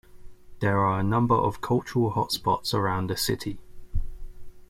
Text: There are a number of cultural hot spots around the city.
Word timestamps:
There 0.61 0.79
are 0.79 0.99
a 0.99 1.03
number 1.03 1.35
of 1.35 1.61
cultural 1.61 2.09
hot 2.09 2.31
spots 2.31 2.73
around 2.73 3.11
the 3.11 3.15
city. 3.15 3.59